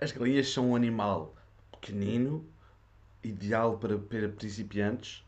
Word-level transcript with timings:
As 0.00 0.12
galinhas 0.12 0.48
são 0.48 0.70
um 0.70 0.76
animal 0.76 1.36
pequenino, 1.72 2.42
ideal 3.22 3.76
para, 3.76 3.98
para 3.98 4.30
principiantes, 4.30 5.22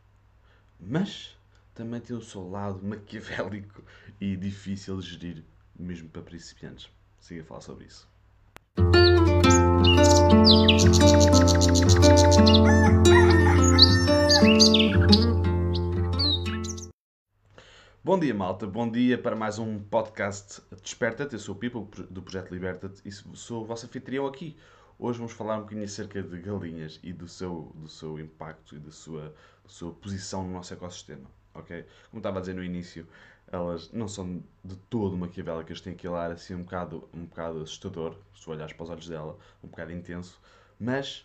mas 0.81 1.37
também 1.75 2.01
tem 2.01 2.17
o 2.17 2.23
seu 2.23 2.49
lado 2.49 2.83
maquiavélico 2.83 3.85
e 4.19 4.35
difícil 4.35 4.99
de 4.99 5.11
gerir, 5.11 5.45
mesmo 5.79 6.09
para 6.09 6.23
principiantes. 6.23 6.89
Siga 7.21 7.43
a 7.43 7.45
falar 7.45 7.61
sobre 7.61 7.85
isso. 7.85 8.09
Bom 18.05 18.19
dia, 18.19 18.35
malta. 18.35 18.67
Bom 18.67 18.91
dia 18.91 19.17
para 19.17 19.37
mais 19.37 19.61
um 19.61 19.79
podcast 19.79 20.61
Desperta-te. 20.83 21.35
Eu 21.35 21.39
sou 21.39 21.55
o 21.55 21.59
Pipo 21.59 21.89
do 22.11 22.21
Projeto 22.21 22.51
Liberta-te 22.51 23.01
e 23.05 23.13
sou 23.13 23.63
o 23.63 23.65
vosso 23.65 23.87
anfitrião 23.87 24.27
aqui. 24.27 24.57
Hoje 24.99 25.19
vamos 25.19 25.33
falar 25.33 25.59
um 25.59 25.61
bocadinho 25.61 25.85
acerca 25.85 26.21
de 26.21 26.41
galinhas 26.41 26.99
e 27.01 27.13
do 27.13 27.29
seu, 27.29 27.71
do 27.77 27.89
seu 27.89 28.19
impacto 28.19 28.75
e 28.75 28.81
da 28.81 28.91
sua, 28.91 29.33
sua 29.67 29.93
posição 29.93 30.43
no 30.43 30.53
nosso 30.53 30.75
ecossistema. 30.75 31.31
ok? 31.55 31.87
Como 32.11 32.19
estava 32.19 32.39
a 32.39 32.41
dizer 32.41 32.55
no 32.55 32.65
início, 32.65 33.07
elas 33.47 33.93
não 33.93 34.09
são 34.09 34.43
de 34.65 34.75
todo 34.91 35.17
maquiavélicas, 35.17 35.81
têm 35.81 35.93
aquele 35.93 36.15
ar 36.15 36.33
assim 36.33 36.57
um 36.57 36.65
bocado, 36.65 37.09
um 37.15 37.25
bocado 37.25 37.63
assustador, 37.63 38.17
se 38.35 38.43
tu 38.43 38.51
olhares 38.51 38.73
para 38.73 38.83
os 38.83 38.91
olhos 38.91 39.07
dela, 39.07 39.39
um 39.63 39.69
bocado 39.69 39.93
intenso, 39.93 40.41
mas 40.77 41.25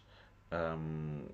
hum, 0.51 1.25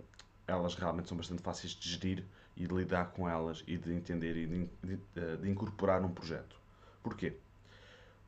elas 0.48 0.76
realmente 0.76 1.10
são 1.10 1.18
bastante 1.18 1.42
fáceis 1.42 1.74
de 1.74 1.90
gerir 1.90 2.26
e 2.56 2.68
de 2.68 2.74
lidar 2.74 3.12
com 3.12 3.28
elas 3.28 3.64
e 3.68 3.78
de 3.78 3.94
entender 3.94 4.36
e 4.36 4.46
de, 4.46 4.70
de, 5.14 5.38
de 5.38 5.50
incorporar 5.50 6.02
num 6.02 6.14
projeto. 6.14 6.56
Porquê? 7.02 7.34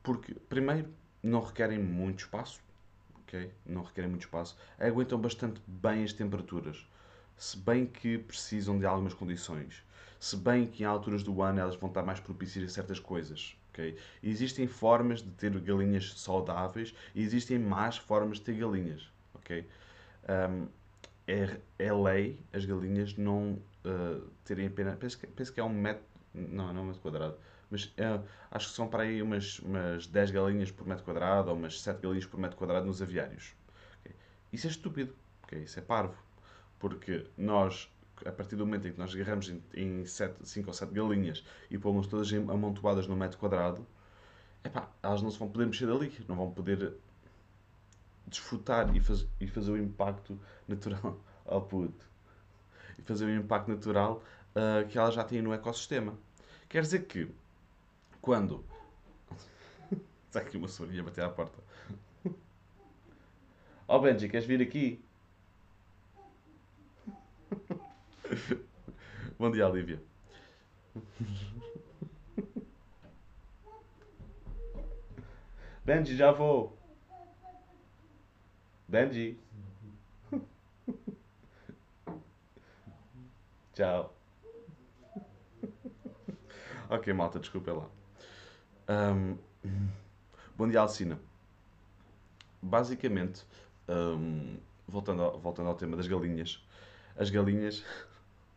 Porque, 0.02 0.34
primeiro, 0.48 0.88
não 1.22 1.40
requerem 1.40 1.78
muito 1.78 2.20
espaço, 2.20 2.60
ok? 3.22 3.50
Não 3.64 3.82
requerem 3.82 4.10
muito 4.10 4.22
espaço, 4.22 4.56
aguentam 4.78 5.18
bastante 5.18 5.60
bem 5.66 6.04
as 6.04 6.12
temperaturas, 6.12 6.86
se 7.36 7.56
bem 7.56 7.86
que 7.86 8.18
precisam 8.18 8.78
de 8.78 8.86
algumas 8.86 9.14
condições, 9.14 9.82
se 10.18 10.36
bem 10.36 10.66
que 10.66 10.82
em 10.82 10.86
alturas 10.86 11.22
do 11.22 11.42
ano 11.42 11.60
elas 11.60 11.76
vão 11.76 11.88
estar 11.88 12.02
mais 12.02 12.20
propícias 12.20 12.64
a 12.64 12.68
certas 12.72 12.98
coisas, 12.98 13.56
ok? 13.70 13.96
existem 14.22 14.66
formas 14.66 15.22
de 15.22 15.30
ter 15.30 15.58
galinhas 15.60 16.14
saudáveis 16.18 16.94
e 17.14 17.22
existem 17.22 17.58
más 17.58 17.96
formas 17.96 18.38
de 18.38 18.44
ter 18.44 18.54
galinhas, 18.54 19.08
ok? 19.34 19.66
Um, 20.28 20.68
é, 21.26 21.58
é 21.78 21.92
lei 21.92 22.38
as 22.52 22.64
galinhas 22.64 23.16
não 23.16 23.58
uh, 23.86 24.28
terem 24.44 24.66
apenas. 24.66 24.96
Penso 24.96 25.18
que, 25.18 25.26
penso 25.26 25.52
que 25.52 25.60
é 25.60 25.64
um 25.64 25.68
metro. 25.68 26.04
Não, 26.34 26.72
não 26.72 26.80
é 26.80 26.84
um 26.84 26.86
metro 26.86 27.00
quadrado. 27.00 27.36
Mas 27.70 27.92
é, 27.96 28.20
acho 28.50 28.68
que 28.68 28.74
são 28.74 28.88
para 28.88 29.02
aí 29.02 29.22
umas, 29.22 29.58
umas 29.60 30.06
10 30.06 30.30
galinhas 30.30 30.70
por 30.70 30.86
metro 30.86 31.04
quadrado 31.04 31.50
ou 31.50 31.56
umas 31.56 31.80
7 31.80 32.00
galinhas 32.00 32.26
por 32.26 32.38
metro 32.38 32.56
quadrado 32.56 32.86
nos 32.86 33.02
aviários. 33.02 33.54
Okay? 34.00 34.14
Isso 34.52 34.66
é 34.66 34.70
estúpido. 34.70 35.14
Okay? 35.44 35.62
Isso 35.62 35.78
é 35.78 35.82
parvo. 35.82 36.16
Porque 36.78 37.26
nós, 37.36 37.90
a 38.24 38.32
partir 38.32 38.56
do 38.56 38.66
momento 38.66 38.86
em 38.86 38.92
que 38.92 38.98
nós 38.98 39.14
agarramos 39.14 39.48
em, 39.48 39.62
em 39.74 40.04
7, 40.04 40.46
5 40.46 40.68
ou 40.68 40.74
7 40.74 40.92
galinhas 40.92 41.44
e 41.70 41.78
pomos 41.78 42.06
todas 42.06 42.32
amontoadas 42.32 43.06
no 43.06 43.16
metro 43.16 43.38
quadrado, 43.38 43.86
epá, 44.62 44.90
elas 45.02 45.22
não 45.22 45.30
se 45.30 45.38
vão 45.38 45.48
poder 45.48 45.66
mexer 45.66 45.86
dali. 45.86 46.12
Não 46.28 46.36
vão 46.36 46.50
poder 46.50 46.94
desfrutar 48.26 48.94
e, 48.94 49.00
faz, 49.00 49.26
e 49.40 49.46
fazer 49.46 49.72
o 49.72 49.78
impacto 49.78 50.38
natural 50.68 51.18
ao 51.46 51.62
puto 51.62 52.15
e 52.98 53.02
fazer 53.02 53.26
o 53.26 53.34
impacto 53.34 53.68
natural 53.68 54.22
uh, 54.54 54.86
que 54.88 54.98
ela 54.98 55.10
já 55.10 55.24
tem 55.24 55.42
no 55.42 55.52
ecossistema. 55.52 56.14
Quer 56.68 56.82
dizer 56.82 57.06
que, 57.06 57.28
quando. 58.20 58.64
Está 60.26 60.40
aqui 60.46 60.56
uma 60.56 60.68
sobrinha 60.68 61.02
a 61.02 61.04
bater 61.04 61.24
à 61.24 61.28
porta. 61.28 61.58
Oh 63.88 64.00
Benji, 64.00 64.28
queres 64.28 64.44
vir 64.44 64.60
aqui? 64.60 65.00
Bom 69.38 69.52
dia, 69.52 69.68
Olivia. 69.68 70.02
Benji, 75.84 76.16
já 76.16 76.32
vou. 76.32 76.76
Benji. 78.88 79.38
Tchau. 83.76 84.10
ok, 86.88 87.12
malta, 87.12 87.38
desculpa 87.38 87.72
lá. 87.74 87.90
Um, 88.88 89.36
bom 90.56 90.66
dia, 90.66 90.80
Alcina. 90.80 91.20
Basicamente, 92.62 93.44
um, 93.86 94.56
voltando, 94.88 95.24
ao, 95.24 95.38
voltando 95.38 95.68
ao 95.68 95.74
tema 95.74 95.94
das 95.94 96.06
galinhas, 96.06 96.66
as 97.18 97.28
galinhas, 97.28 97.84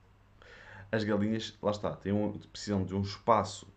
as 0.89 1.03
galinhas, 1.03 1.53
lá 1.61 1.71
está, 1.71 1.97
têm 1.97 2.13
um, 2.13 2.39
precisam 2.39 2.85
de 2.85 2.95
um 2.95 3.01
espaço 3.01 3.67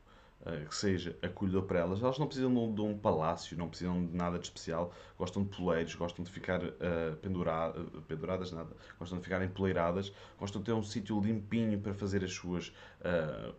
uh, 0.43 0.69
que 0.69 0.75
seja 0.75 1.17
acolhedor 1.23 1.63
para 1.63 1.81
elas. 1.81 2.03
Elas 2.03 2.19
não 2.19 2.27
precisam 2.27 2.53
de 2.53 2.59
um, 2.59 2.75
de 2.75 2.81
um, 2.81 2.99
palácio, 2.99 3.57
não 3.57 3.69
precisam 3.69 4.05
de 4.07 4.15
nada 4.15 4.39
de 4.39 4.45
especial. 4.45 4.93
Gostam 5.19 5.43
de 5.45 5.57
poleiros, 5.57 5.95
gostam 5.95 6.25
de 6.25 6.31
ficar 6.31 6.63
uh, 6.63 7.17
pendura, 7.21 7.75
penduradas, 8.07 8.53
nada. 8.53 8.71
Gostam 8.99 9.19
de 9.19 9.25
ficar 9.25 9.43
empoleiradas, 9.43 10.13
gostam 10.39 10.61
de 10.61 10.67
ter 10.67 10.73
um 10.73 10.83
sítio 10.83 11.21
limpinho 11.21 11.79
para 11.81 11.95
fazer 11.95 12.25
as 12.25 12.33
suas, 12.33 12.73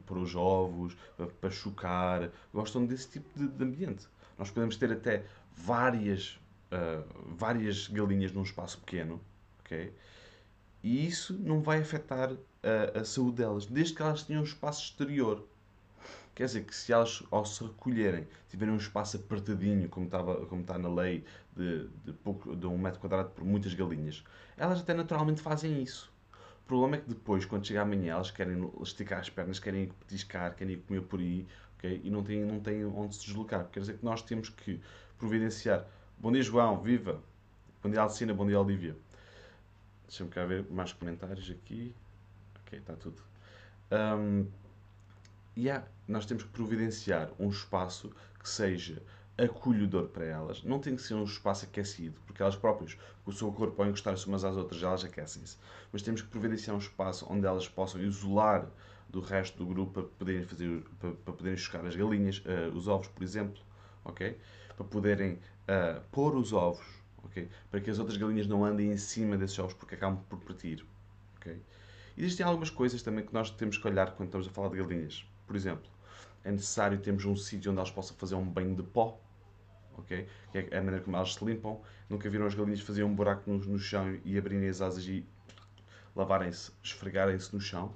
para 0.05 0.17
os 0.17 0.35
ovos, 0.35 0.95
para, 1.17 1.27
para 1.27 1.49
chocar. 1.49 2.29
Gostam 2.53 2.85
desse 2.85 3.09
tipo 3.09 3.27
de, 3.37 3.47
de, 3.47 3.63
ambiente. 3.63 4.07
Nós 4.37 4.49
podemos 4.49 4.75
ter 4.75 4.91
até 4.91 5.23
várias, 5.55 6.39
várias 7.27 7.87
galinhas 7.87 8.31
num 8.31 8.43
espaço 8.43 8.79
pequeno, 8.79 9.21
ok? 9.59 9.93
E 10.83 11.07
isso 11.07 11.33
não 11.39 11.61
vai 11.61 11.79
afetar 11.79 12.33
a, 12.61 12.99
a 12.99 13.05
saúde 13.05 13.37
delas, 13.37 13.65
desde 13.65 13.93
que 13.93 14.01
elas 14.01 14.23
tenham 14.23 14.41
um 14.41 14.45
espaço 14.45 14.83
exterior. 14.83 15.45
Quer 16.35 16.45
dizer 16.45 16.63
que 16.63 16.75
se 16.75 16.91
elas, 16.91 17.23
ao 17.29 17.45
se 17.45 17.63
recolherem, 17.63 18.27
tiverem 18.49 18.73
um 18.73 18.77
espaço 18.77 19.17
apertadinho, 19.17 19.87
como, 19.87 20.05
estava, 20.07 20.45
como 20.47 20.61
está 20.61 20.77
na 20.77 20.89
lei 20.89 21.23
de, 21.55 21.87
de, 22.03 22.13
pouco, 22.13 22.55
de 22.55 22.65
um 22.65 22.77
metro 22.77 22.99
quadrado 22.99 23.29
por 23.29 23.43
muitas 23.43 23.73
galinhas, 23.73 24.23
elas 24.57 24.81
até 24.81 24.93
naturalmente 24.93 25.41
fazem 25.41 25.81
isso. 25.83 26.11
O 26.63 26.65
problema 26.65 26.95
é 26.95 26.99
que 27.01 27.09
depois, 27.09 27.45
quando 27.45 27.67
chega 27.67 27.81
amanhã, 27.81 28.13
elas 28.13 28.31
querem 28.31 28.71
esticar 28.81 29.19
as 29.19 29.29
pernas, 29.29 29.59
querem 29.59 29.89
petiscar, 29.99 30.55
querem 30.55 30.79
comer 30.79 31.01
por 31.01 31.19
aí, 31.19 31.45
okay? 31.77 32.01
e 32.03 32.09
não 32.09 32.23
têm, 32.23 32.43
não 32.43 32.59
têm 32.59 32.83
onde 32.85 33.15
se 33.15 33.25
deslocar. 33.25 33.67
Quer 33.69 33.81
dizer 33.81 33.97
que 33.97 34.05
nós 34.05 34.21
temos 34.23 34.49
que 34.49 34.81
providenciar. 35.19 35.85
Bom 36.17 36.31
dia, 36.31 36.41
João, 36.41 36.81
viva! 36.81 37.21
Bom 37.83 37.89
dia, 37.89 38.01
Alcina, 38.01 38.33
bom 38.33 38.47
dia, 38.47 38.59
Olivia. 38.59 38.95
Deixa-me 40.07 40.29
cá 40.29 40.45
ver 40.45 40.65
mais 40.71 40.93
comentários 40.93 41.51
aqui. 41.51 41.93
Ok, 42.65 42.79
está 42.79 42.93
tudo. 42.93 43.21
Um, 43.91 44.47
yeah, 45.57 45.85
nós 46.07 46.25
temos 46.25 46.43
que 46.43 46.49
providenciar 46.49 47.29
um 47.39 47.49
espaço 47.49 48.11
que 48.39 48.49
seja 48.49 49.01
acolhedor 49.37 50.09
para 50.09 50.25
elas. 50.25 50.63
Não 50.63 50.79
tem 50.79 50.95
que 50.95 51.01
ser 51.01 51.15
um 51.15 51.23
espaço 51.23 51.65
aquecido, 51.65 52.19
porque 52.25 52.41
elas 52.41 52.55
próprias, 52.55 52.97
com 53.23 53.31
o 53.31 53.33
seu 53.33 53.51
corpo, 53.51 53.81
ao 53.81 53.87
encostar-se 53.87 54.27
umas 54.27 54.43
às 54.43 54.55
outras, 54.55 54.81
elas 54.83 55.03
aquecem-se. 55.03 55.57
Mas 55.91 56.01
temos 56.01 56.21
que 56.21 56.27
providenciar 56.27 56.75
um 56.75 56.79
espaço 56.79 57.25
onde 57.29 57.45
elas 57.45 57.67
possam 57.67 58.01
isolar 58.01 58.67
do 59.09 59.19
resto 59.19 59.57
do 59.57 59.65
grupo 59.65 59.91
para 59.91 60.03
poderem, 60.03 60.43
fazer, 60.43 60.83
para, 60.99 61.11
para 61.11 61.33
poderem 61.33 61.57
chocar 61.57 61.85
as 61.85 61.95
galinhas, 61.95 62.39
uh, 62.39 62.75
os 62.75 62.87
ovos, 62.87 63.07
por 63.07 63.23
exemplo, 63.23 63.61
ok? 64.03 64.37
Para 64.75 64.85
poderem 64.85 65.33
uh, 65.33 66.01
pôr 66.11 66.35
os 66.35 66.51
ovos, 66.51 66.85
ok? 67.23 67.47
Para 67.69 67.79
que 67.79 67.89
as 67.89 67.99
outras 67.99 68.17
galinhas 68.17 68.47
não 68.47 68.65
andem 68.65 68.91
em 68.91 68.97
cima 68.97 69.37
desses 69.37 69.57
ovos 69.59 69.73
porque 69.73 69.95
acabam 69.95 70.19
por 70.29 70.39
partir, 70.39 70.85
ok? 71.37 71.59
Existem 72.17 72.45
algumas 72.45 72.69
coisas 72.69 73.01
também 73.01 73.25
que 73.25 73.33
nós 73.33 73.49
temos 73.51 73.77
que 73.77 73.87
olhar 73.87 74.11
quando 74.15 74.29
estamos 74.29 74.47
a 74.47 74.51
falar 74.51 74.69
de 74.69 74.77
galinhas. 74.77 75.25
Por 75.45 75.55
exemplo, 75.55 75.89
é 76.43 76.51
necessário 76.51 76.97
termos 76.99 77.25
um 77.25 77.35
sítio 77.35 77.71
onde 77.71 77.79
elas 77.79 77.91
possam 77.91 78.15
fazer 78.17 78.35
um 78.35 78.45
banho 78.45 78.75
de 78.75 78.83
pó, 78.83 79.19
ok? 79.97 80.27
Que 80.51 80.57
é 80.57 80.77
a 80.77 80.81
maneira 80.81 81.03
como 81.03 81.15
elas 81.15 81.33
se 81.33 81.45
limpam. 81.45 81.79
Nunca 82.09 82.29
viram 82.29 82.45
as 82.45 82.53
galinhas 82.53 82.81
fazer 82.81 83.03
um 83.03 83.15
buraco 83.15 83.49
no, 83.49 83.57
no 83.59 83.79
chão 83.79 84.19
e 84.23 84.37
abrirem 84.37 84.67
as 84.69 84.81
asas 84.81 85.05
e 85.05 85.25
lavarem-se, 86.15 86.71
esfregarem-se 86.83 87.53
no 87.53 87.61
chão. 87.61 87.93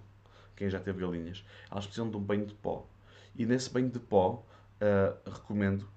Quem 0.55 0.69
já 0.69 0.79
teve 0.79 1.01
galinhas, 1.01 1.45
elas 1.69 1.85
precisam 1.85 2.09
de 2.09 2.17
um 2.17 2.21
banho 2.21 2.45
de 2.45 2.53
pó. 2.55 2.87
E 3.35 3.45
nesse 3.45 3.69
banho 3.69 3.89
de 3.89 3.99
pó, 3.99 4.43
uh, 4.81 5.29
recomendo 5.29 5.87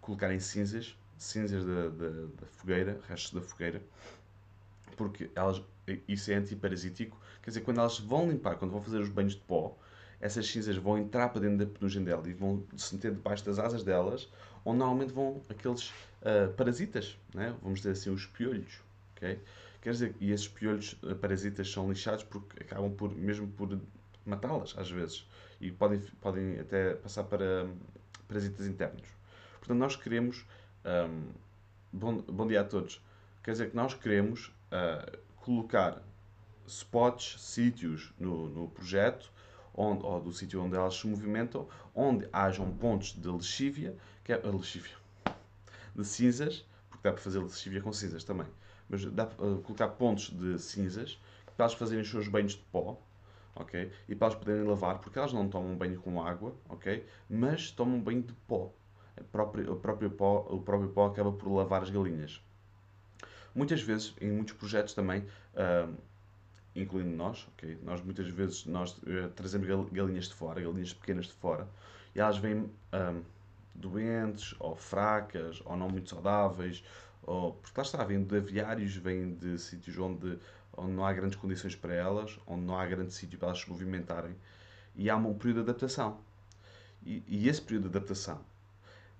colocarem 0.00 0.40
cinzas, 0.40 0.96
cinzas 1.16 1.64
da, 1.64 1.88
da, 1.88 2.08
da, 2.40 2.46
fogueira, 2.46 3.00
restos 3.08 3.32
da 3.32 3.40
fogueira, 3.40 3.82
porque 4.96 5.30
elas, 5.34 5.62
isso 6.08 6.32
é 6.32 6.34
antiparasítico. 6.34 7.16
Quer 7.42 7.50
dizer, 7.50 7.60
quando 7.60 7.78
elas 7.78 8.00
vão 8.00 8.28
limpar, 8.28 8.56
quando 8.56 8.72
vão 8.72 8.82
fazer 8.82 8.98
os 8.98 9.08
banhos 9.08 9.34
de 9.34 9.40
pó, 9.42 9.76
essas 10.20 10.46
cinzas 10.46 10.76
vão 10.76 10.98
entrar 10.98 11.28
para 11.28 11.40
dentro 11.40 11.58
da 11.58 11.66
penugem 11.66 12.02
dela 12.02 12.28
e 12.28 12.32
vão 12.32 12.64
se 12.76 12.94
meter 12.94 13.12
debaixo 13.12 13.44
das 13.44 13.58
asas 13.58 13.84
delas, 13.84 14.28
onde 14.64 14.78
normalmente 14.78 15.12
vão 15.12 15.40
aqueles 15.48 15.90
uh, 16.22 16.52
parasitas, 16.56 17.16
né? 17.34 17.54
vamos 17.62 17.80
dizer 17.80 17.92
assim, 17.92 18.10
os 18.10 18.26
piolhos. 18.26 18.80
Okay? 19.16 19.40
Quer 19.80 19.92
dizer, 19.92 20.14
e 20.20 20.32
esses 20.32 20.48
piolhos 20.48 20.94
uh, 21.02 21.14
parasitas 21.14 21.70
são 21.70 21.88
lixados 21.88 22.24
porque 22.24 22.62
acabam 22.62 22.90
por, 22.92 23.14
mesmo 23.14 23.46
por 23.48 23.78
matá-las, 24.26 24.74
às 24.76 24.90
vezes. 24.90 25.26
E 25.60 25.70
podem, 25.70 26.00
podem 26.20 26.58
até 26.58 26.94
passar 26.94 27.24
para 27.24 27.64
um, 27.64 27.76
parasitas 28.26 28.66
internos. 28.66 29.08
Portanto, 29.58 29.78
nós 29.78 29.96
queremos. 29.96 30.44
Um, 30.84 31.32
bom, 31.92 32.18
bom 32.18 32.46
dia 32.46 32.60
a 32.60 32.64
todos. 32.64 33.02
quer 33.42 33.52
dizer 33.52 33.70
que 33.70 33.76
nós 33.76 33.94
queremos 33.94 34.52
uh, 34.72 35.18
colocar 35.36 36.02
spots, 36.66 37.36
sítios 37.38 38.12
no, 38.18 38.48
no 38.48 38.68
projeto, 38.68 39.32
onde, 39.78 40.04
ou 40.04 40.20
do 40.20 40.32
sítio 40.32 40.62
onde 40.62 40.76
elas 40.76 40.94
se 40.94 41.06
movimentam, 41.06 41.68
onde 41.94 42.28
hajam 42.32 42.70
pontos 42.72 43.12
de 43.12 43.28
lexívia, 43.28 43.96
que 44.24 44.32
é 44.32 44.42
a 44.42 44.50
lexívia, 44.50 44.96
de 45.94 46.04
cinzas, 46.04 46.66
porque 46.90 47.08
dá 47.08 47.12
para 47.12 47.22
fazer 47.22 47.38
lexívia 47.38 47.80
com 47.80 47.92
cinzas 47.92 48.24
também, 48.24 48.46
mas 48.88 49.04
dá 49.04 49.24
para 49.24 49.46
uh, 49.46 49.62
colocar 49.62 49.88
pontos 49.88 50.30
de 50.30 50.58
cinzas 50.58 51.20
para 51.56 51.66
elas 51.66 51.74
fazerem 51.74 52.02
os 52.02 52.10
seus 52.10 52.26
banhos 52.26 52.52
de 52.52 52.62
pó, 52.72 53.00
ok? 53.54 53.90
E 54.08 54.14
para 54.14 54.28
elas 54.28 54.38
poderem 54.38 54.64
lavar, 54.64 54.98
porque 54.98 55.18
elas 55.18 55.32
não 55.32 55.48
tomam 55.48 55.76
banho 55.76 56.00
com 56.00 56.20
água, 56.20 56.54
ok? 56.68 57.06
Mas 57.30 57.70
tomam 57.70 58.00
banho 58.00 58.22
de 58.22 58.32
pó. 58.46 58.72
O 59.16 59.24
próprio, 59.24 59.72
o 59.72 59.76
próprio, 59.76 60.10
pó, 60.10 60.46
o 60.48 60.60
próprio 60.60 60.90
pó 60.90 61.06
acaba 61.06 61.32
por 61.32 61.52
lavar 61.52 61.82
as 61.82 61.90
galinhas. 61.90 62.40
Muitas 63.54 63.82
vezes, 63.82 64.14
em 64.20 64.30
muitos 64.30 64.54
projetos 64.54 64.94
também, 64.94 65.26
uh, 65.54 65.92
incluindo 66.82 67.14
nós, 67.16 67.46
ok? 67.54 67.78
Nós 67.82 68.00
muitas 68.02 68.28
vezes 68.28 68.66
nós 68.66 68.96
uh, 68.98 69.28
trazemos 69.34 69.66
galinhas 69.90 70.26
de 70.26 70.34
fora, 70.34 70.60
galinhas 70.60 70.92
pequenas 70.92 71.26
de 71.26 71.32
fora, 71.32 71.68
e 72.14 72.20
elas 72.20 72.38
vêm 72.38 72.60
uh, 72.62 73.24
doentes, 73.74 74.54
ou 74.58 74.74
fracas, 74.74 75.62
ou 75.64 75.76
não 75.76 75.88
muito 75.88 76.10
saudáveis, 76.10 76.82
ou, 77.22 77.52
porque 77.54 77.78
lá 77.78 77.82
está, 77.82 78.04
vêm 78.04 78.22
de 78.22 78.36
aviários, 78.36 78.96
vêm 78.96 79.34
de 79.34 79.58
sítios 79.58 79.98
onde, 79.98 80.38
onde 80.76 80.92
não 80.92 81.04
há 81.04 81.12
grandes 81.12 81.38
condições 81.38 81.76
para 81.76 81.94
elas, 81.94 82.38
onde 82.46 82.62
não 82.62 82.78
há 82.78 82.86
grande 82.86 83.12
sítio 83.12 83.38
para 83.38 83.48
elas 83.48 83.60
se 83.60 83.70
movimentarem, 83.70 84.34
e 84.96 85.08
há 85.10 85.16
um 85.16 85.34
período 85.34 85.64
de 85.64 85.70
adaptação. 85.70 86.18
E, 87.04 87.22
e 87.26 87.48
esse 87.48 87.62
período 87.62 87.88
de 87.88 87.96
adaptação 87.96 88.40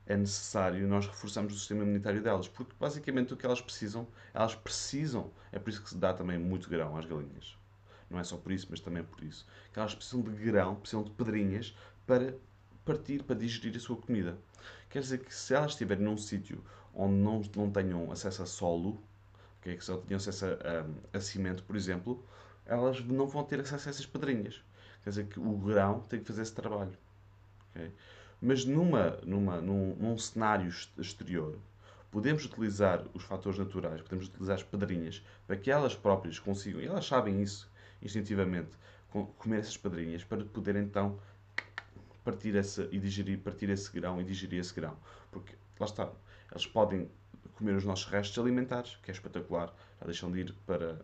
é 0.08 0.16
necessário 0.16 0.88
nós 0.88 1.06
reforçarmos 1.06 1.52
o 1.54 1.58
sistema 1.58 1.82
imunitário 1.82 2.22
delas, 2.22 2.48
porque 2.48 2.72
basicamente 2.80 3.34
o 3.34 3.36
que 3.36 3.44
elas 3.44 3.60
precisam, 3.60 4.08
elas 4.32 4.54
precisam, 4.54 5.30
é 5.52 5.58
por 5.58 5.68
isso 5.68 5.82
que 5.82 5.90
se 5.90 5.98
dá 5.98 6.14
também 6.14 6.38
muito 6.38 6.68
grão 6.70 6.96
às 6.96 7.04
galinhas. 7.04 7.58
Não 8.08 8.18
é 8.18 8.24
só 8.24 8.38
por 8.38 8.50
isso, 8.50 8.66
mas 8.70 8.80
também 8.80 9.04
por 9.04 9.22
isso. 9.22 9.46
Que 9.70 9.78
elas 9.78 9.94
precisam 9.94 10.22
de 10.22 10.30
grão, 10.30 10.76
precisam 10.76 11.04
de 11.04 11.10
pedrinhas 11.10 11.76
para 12.06 12.34
partir, 12.86 13.22
para 13.22 13.36
digerir 13.36 13.76
a 13.76 13.80
sua 13.80 13.96
comida. 13.96 14.38
Quer 14.88 15.00
dizer 15.00 15.18
que 15.18 15.34
se 15.34 15.52
elas 15.52 15.72
estiverem 15.72 16.02
num 16.02 16.16
sítio 16.16 16.64
onde 16.94 17.14
não, 17.16 17.42
não 17.54 17.70
tenham 17.70 18.10
acesso 18.10 18.42
a 18.42 18.46
solo, 18.46 18.98
okay, 19.60 19.76
que 19.76 19.84
só 19.84 19.98
tenham 19.98 20.16
acesso 20.16 20.46
a, 20.46 20.48
a, 20.48 21.18
a 21.18 21.20
cimento, 21.20 21.62
por 21.64 21.76
exemplo, 21.76 22.24
elas 22.64 23.04
não 23.04 23.26
vão 23.26 23.44
ter 23.44 23.60
acesso 23.60 23.88
a 23.88 23.90
essas 23.90 24.06
pedrinhas. 24.06 24.64
Quer 25.04 25.10
dizer 25.10 25.26
que 25.26 25.38
o 25.38 25.58
grão 25.58 26.00
tem 26.08 26.20
que 26.20 26.26
fazer 26.26 26.40
esse 26.40 26.54
trabalho. 26.54 26.96
Okay? 27.70 27.92
Mas 28.40 28.64
numa, 28.64 29.18
numa, 29.24 29.60
num, 29.60 29.96
num 29.96 30.16
cenário 30.16 30.68
exterior, 30.96 31.58
podemos 32.10 32.44
utilizar 32.44 33.04
os 33.12 33.24
fatores 33.24 33.58
naturais, 33.58 34.00
podemos 34.00 34.28
utilizar 34.28 34.56
as 34.56 34.62
pedrinhas 34.62 35.22
para 35.46 35.56
que 35.56 35.70
elas 35.70 35.94
próprias 35.94 36.38
consigam, 36.38 36.80
e 36.80 36.86
elas 36.86 37.06
sabem 37.06 37.42
isso 37.42 37.70
instintivamente, 38.00 38.70
comer 39.38 39.58
essas 39.58 39.76
pedrinhas 39.76 40.22
para 40.22 40.44
poder 40.44 40.76
então 40.76 41.18
partir 42.24 42.54
essa 42.54 42.88
e 42.92 42.98
digerir, 42.98 43.38
partir 43.40 43.70
esse 43.70 43.90
grão 43.90 44.20
e 44.20 44.24
digerir 44.24 44.60
esse 44.60 44.74
grão. 44.74 44.96
Porque 45.32 45.54
lá 45.80 45.86
está, 45.86 46.10
eles 46.50 46.66
podem 46.66 47.10
comer 47.54 47.74
os 47.74 47.84
nossos 47.84 48.06
restos 48.06 48.38
alimentares, 48.38 48.96
que 49.02 49.10
é 49.10 49.14
espetacular, 49.14 49.74
já 49.98 50.06
deixam 50.06 50.30
de 50.30 50.40
ir 50.40 50.54
para 50.64 51.00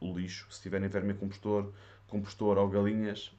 o 0.00 0.12
lixo. 0.12 0.46
Se 0.50 0.60
tiverem 0.60 0.88
verme 0.88 1.14
compostor, 1.14 1.72
compostor 2.08 2.58
ou 2.58 2.68
galinhas, 2.68 3.32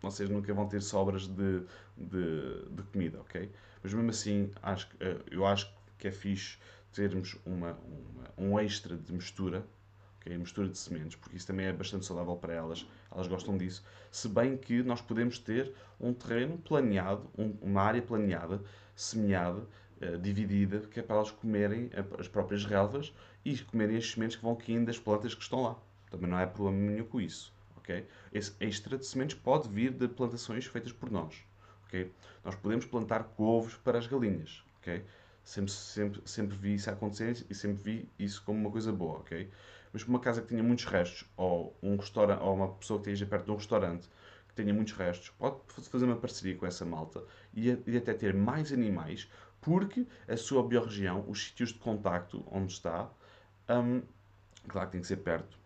vocês 0.00 0.28
nunca 0.28 0.52
vão 0.52 0.66
ter 0.66 0.82
sobras 0.82 1.26
de, 1.26 1.62
de, 1.96 2.64
de 2.70 2.82
comida, 2.92 3.20
ok? 3.20 3.50
Mas 3.82 3.92
mesmo 3.92 4.10
assim, 4.10 4.50
acho, 4.62 4.88
eh, 5.00 5.16
eu 5.30 5.44
acho 5.44 5.72
que 5.98 6.08
é 6.08 6.12
fixe 6.12 6.58
termos 6.92 7.36
uma, 7.44 7.72
uma, 7.72 8.30
um 8.36 8.60
extra 8.60 8.96
de 8.96 9.12
mistura, 9.12 9.64
okay? 10.20 10.36
mistura 10.36 10.68
de 10.68 10.78
sementes, 10.78 11.16
porque 11.16 11.36
isso 11.36 11.46
também 11.46 11.66
é 11.66 11.72
bastante 11.72 12.04
saudável 12.04 12.36
para 12.36 12.52
elas, 12.52 12.86
elas 13.10 13.26
gostam 13.26 13.56
disso. 13.56 13.84
Se 14.10 14.28
bem 14.28 14.56
que 14.56 14.82
nós 14.82 15.00
podemos 15.00 15.38
ter 15.38 15.74
um 16.00 16.12
terreno 16.12 16.58
planeado, 16.58 17.28
um, 17.36 17.56
uma 17.60 17.82
área 17.82 18.02
planeada, 18.02 18.62
semeada, 18.94 19.66
uh, 20.00 20.18
dividida, 20.18 20.80
que 20.80 21.00
é 21.00 21.02
para 21.02 21.16
elas 21.16 21.30
comerem 21.30 21.90
as 22.18 22.28
próprias 22.28 22.64
relvas 22.64 23.12
e 23.44 23.58
comerem 23.58 23.96
as 23.96 24.10
sementes 24.10 24.36
que 24.36 24.42
vão 24.42 24.54
caindo 24.54 24.86
das 24.86 24.98
plantas 24.98 25.34
que 25.34 25.42
estão 25.42 25.62
lá. 25.62 25.76
Também 26.10 26.28
não 26.28 26.38
é 26.38 26.46
problema 26.46 26.78
nenhum 26.78 27.06
com 27.06 27.20
isso. 27.20 27.52
Okay? 27.82 28.06
Esse 28.32 28.54
extra 28.60 28.96
de 28.96 29.04
sementes 29.04 29.36
pode 29.36 29.68
vir 29.68 29.92
de 29.92 30.08
plantações 30.08 30.66
feitas 30.66 30.92
por 30.92 31.10
nós. 31.10 31.34
Okay? 31.86 32.10
Nós 32.44 32.54
podemos 32.54 32.86
plantar 32.86 33.24
couves 33.24 33.74
para 33.74 33.98
as 33.98 34.06
galinhas. 34.06 34.62
Okay? 34.80 35.04
Sempre, 35.44 35.72
sempre, 35.72 36.22
sempre 36.24 36.56
vi 36.56 36.74
isso 36.74 36.88
acontecer 36.88 37.44
e 37.50 37.54
sempre 37.54 37.82
vi 37.82 38.08
isso 38.18 38.42
como 38.44 38.58
uma 38.58 38.70
coisa 38.70 38.92
boa. 38.92 39.18
Okay? 39.18 39.50
Mas 39.92 40.04
uma 40.04 40.18
casa 40.18 40.40
que 40.40 40.48
tenha 40.48 40.62
muitos 40.62 40.86
restos, 40.86 41.28
ou, 41.36 41.76
um 41.82 41.98
ou 42.40 42.54
uma 42.54 42.68
pessoa 42.68 43.00
que 43.00 43.10
esteja 43.10 43.26
perto 43.26 43.44
de 43.44 43.50
um 43.50 43.56
restaurante 43.56 44.08
que 44.48 44.54
tenha 44.54 44.72
muitos 44.72 44.94
restos, 44.94 45.30
pode 45.30 45.56
fazer 45.68 46.04
uma 46.04 46.16
parceria 46.16 46.56
com 46.56 46.66
essa 46.66 46.84
malta 46.84 47.22
e, 47.54 47.68
e 47.86 47.96
até 47.96 48.14
ter 48.14 48.34
mais 48.34 48.72
animais, 48.72 49.28
porque 49.60 50.06
a 50.28 50.36
sua 50.36 50.62
biorregião, 50.66 51.24
os 51.28 51.44
sítios 51.44 51.72
de 51.72 51.78
contacto 51.78 52.44
onde 52.50 52.72
está, 52.72 53.10
um, 53.68 54.02
claro 54.68 54.88
que 54.88 54.92
tem 54.92 55.00
que 55.00 55.06
ser 55.06 55.18
perto, 55.18 55.58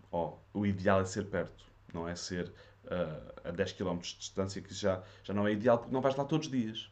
o 0.55 0.65
ideal 0.65 1.01
é 1.01 1.05
ser 1.05 1.27
perto, 1.27 1.65
não 1.97 2.09
é 2.09 2.15
ser 2.15 2.53
uh, 2.85 3.49
a 3.49 3.51
10 3.51 3.73
km 3.73 3.99
de 3.99 4.19
distância, 4.19 4.63
que 4.63 4.73
já, 4.73 5.03
já 5.25 5.35
não 5.35 5.47
é 5.47 5.53
ideal 5.53 5.79
porque 5.79 5.93
não 5.93 6.01
vais 6.01 6.15
lá 6.15 6.25
todos 6.25 6.47
os 6.47 6.53
dias. 6.53 6.91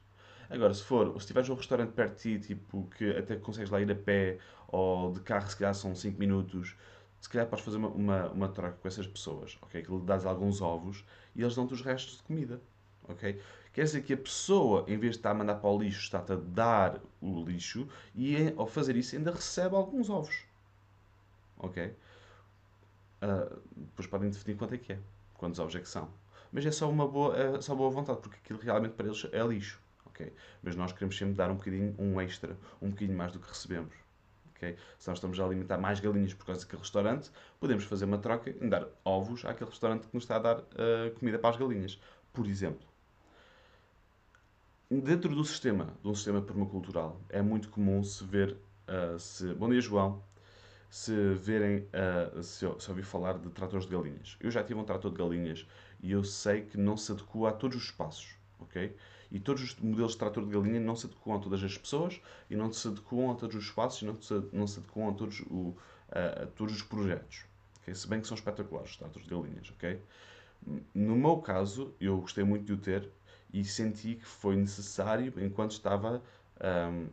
Agora, 0.50 0.74
se 0.74 0.82
for, 0.82 1.20
se 1.20 1.26
tiveres 1.26 1.48
um 1.48 1.54
restaurante 1.54 1.92
perto 1.92 2.22
de 2.22 2.38
ti, 2.38 2.48
tipo, 2.48 2.88
que 2.96 3.10
até 3.10 3.36
consegues 3.36 3.70
lá 3.70 3.80
ir 3.80 3.90
a 3.90 3.94
pé 3.94 4.38
ou 4.68 5.12
de 5.12 5.20
carro, 5.20 5.48
se 5.48 5.56
calhar 5.56 5.74
são 5.74 5.94
5 5.94 6.18
minutos, 6.18 6.76
se 7.20 7.28
calhar 7.28 7.46
podes 7.46 7.64
fazer 7.64 7.78
uma, 7.78 7.88
uma, 7.88 8.28
uma, 8.30 8.48
troca 8.48 8.76
com 8.80 8.88
essas 8.88 9.06
pessoas, 9.06 9.56
ok? 9.62 9.82
Que 9.82 9.90
lhe 9.90 10.00
dás 10.02 10.26
alguns 10.26 10.60
ovos 10.60 11.04
e 11.34 11.42
eles 11.42 11.54
dão-te 11.54 11.72
os 11.72 11.80
restos 11.80 12.18
de 12.18 12.22
comida, 12.24 12.60
ok? 13.08 13.40
Quer 13.72 13.84
dizer 13.84 14.02
que 14.02 14.12
a 14.12 14.16
pessoa, 14.16 14.84
em 14.86 14.98
vez 14.98 15.14
de 15.14 15.18
estar 15.18 15.30
a 15.30 15.34
mandar 15.34 15.54
para 15.56 15.70
o 15.70 15.78
lixo, 15.78 16.00
está-te 16.00 16.32
a 16.32 16.36
dar 16.36 17.00
o 17.20 17.42
lixo 17.42 17.88
e 18.14 18.52
ao 18.56 18.66
fazer 18.66 18.94
isso 18.94 19.16
ainda 19.16 19.32
recebe 19.32 19.74
alguns 19.74 20.10
ovos, 20.10 20.44
ok? 21.56 21.94
Uh, 23.22 23.62
depois 23.94 24.08
podem 24.08 24.28
definir 24.28 24.56
quanto 24.56 24.74
é 24.74 24.78
que 24.78 24.92
é, 24.92 24.98
quantos 25.34 25.60
ovos 25.60 25.88
são. 25.88 26.08
Mas 26.50 26.66
é 26.66 26.72
só 26.72 26.90
uma 26.90 27.06
boa, 27.06 27.36
é 27.36 27.60
só 27.60 27.74
boa 27.74 27.90
vontade, 27.90 28.20
porque 28.20 28.36
aquilo 28.42 28.58
realmente 28.58 28.92
para 28.92 29.06
eles 29.06 29.24
é 29.32 29.42
lixo. 29.46 29.80
Okay? 30.06 30.32
Mas 30.62 30.74
nós 30.76 30.92
queremos 30.92 31.16
sempre 31.16 31.34
dar 31.34 31.50
um 31.50 31.54
bocadinho, 31.54 31.94
um 31.98 32.20
extra, 32.20 32.56
um 32.82 32.90
bocadinho 32.90 33.16
mais 33.16 33.32
do 33.32 33.38
que 33.38 33.48
recebemos. 33.48 33.94
Okay? 34.56 34.76
Se 34.98 35.08
nós 35.08 35.18
estamos 35.18 35.38
a 35.38 35.44
alimentar 35.44 35.78
mais 35.78 36.00
galinhas 36.00 36.34
por 36.34 36.44
causa 36.44 36.62
daquele 36.62 36.82
restaurante, 36.82 37.30
podemos 37.60 37.84
fazer 37.84 38.04
uma 38.04 38.18
troca 38.18 38.50
e 38.50 38.68
dar 38.68 38.86
ovos 39.04 39.44
àquele 39.44 39.70
restaurante 39.70 40.08
que 40.08 40.14
nos 40.14 40.24
está 40.24 40.36
a 40.36 40.38
dar 40.40 40.58
uh, 40.58 41.10
comida 41.18 41.38
para 41.38 41.50
as 41.50 41.56
galinhas. 41.56 42.00
Por 42.32 42.46
exemplo. 42.46 42.86
Dentro 44.90 45.34
do 45.34 45.44
sistema, 45.44 45.94
de 46.02 46.08
um 46.08 46.14
sistema 46.14 46.42
permacultural, 46.42 47.20
é 47.28 47.40
muito 47.40 47.68
comum 47.68 48.02
se 48.02 48.24
ver, 48.24 48.56
uh, 48.88 49.18
se... 49.18 49.54
Bom 49.54 49.68
dia, 49.68 49.80
João 49.80 50.22
se 50.94 51.34
verem, 51.34 51.88
uh, 51.90 52.40
se, 52.40 52.64
se 52.78 52.88
ouvir 52.88 53.02
falar 53.02 53.36
de 53.36 53.50
tratores 53.50 53.84
de 53.84 53.90
galinhas. 53.90 54.36
Eu 54.38 54.48
já 54.48 54.62
tive 54.62 54.78
um 54.78 54.84
trator 54.84 55.10
de 55.10 55.18
galinhas 55.18 55.66
e 56.00 56.12
eu 56.12 56.22
sei 56.22 56.62
que 56.62 56.78
não 56.78 56.96
se 56.96 57.10
adequa 57.10 57.48
a 57.48 57.52
todos 57.52 57.76
os 57.76 57.82
espaços, 57.82 58.36
ok? 58.60 58.94
E 59.28 59.40
todos 59.40 59.60
os 59.64 59.74
modelos 59.80 60.12
de 60.12 60.18
trator 60.18 60.46
de 60.46 60.52
galinha 60.52 60.78
não 60.78 60.94
se 60.94 61.06
adequam 61.06 61.34
a 61.34 61.38
todas 61.40 61.64
as 61.64 61.76
pessoas 61.76 62.20
e 62.48 62.54
não 62.54 62.72
se 62.72 62.86
adequam 62.86 63.32
a 63.32 63.34
todos 63.34 63.56
os 63.56 63.64
espaços 63.64 64.02
e 64.02 64.04
não 64.04 64.22
se, 64.22 64.34
não 64.52 64.68
se 64.68 64.78
adequam 64.78 65.10
a 65.10 65.14
todos, 65.14 65.40
o, 65.50 65.76
a, 66.12 66.44
a 66.44 66.46
todos 66.46 66.76
os 66.76 66.82
projetos. 66.82 67.44
Okay? 67.82 67.92
Se 67.92 68.06
bem 68.06 68.20
que 68.20 68.28
são 68.28 68.36
espetaculares 68.36 68.92
os 68.92 68.96
tratores 68.96 69.26
de 69.26 69.34
galinhas, 69.34 69.72
ok? 69.72 70.00
No 70.94 71.16
meu 71.16 71.38
caso, 71.38 71.92
eu 72.00 72.18
gostei 72.18 72.44
muito 72.44 72.66
de 72.66 72.72
o 72.72 72.76
ter 72.76 73.10
e 73.52 73.64
senti 73.64 74.14
que 74.14 74.24
foi 74.24 74.54
necessário 74.54 75.34
enquanto 75.38 75.72
estava 75.72 76.22
um, 76.92 77.08